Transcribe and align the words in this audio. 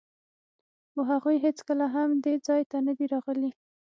خو 0.91 0.99
هغوی 1.11 1.37
هېڅکله 1.45 1.85
هم 1.95 2.09
دې 2.23 2.33
ځای 2.47 2.61
ته 2.71 2.77
نه 2.87 2.93
دي 2.97 3.05
راغلي. 3.13 3.51